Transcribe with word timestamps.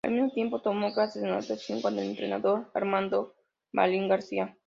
Al 0.03 0.13
mismo 0.13 0.31
tiempo, 0.31 0.63
tomó 0.63 0.91
clases 0.95 1.21
de 1.21 1.29
natación 1.29 1.79
con 1.79 1.99
el 1.99 2.09
entrenador 2.09 2.71
Armando 2.73 3.35
Marin 3.71 4.07
García. 4.07 4.57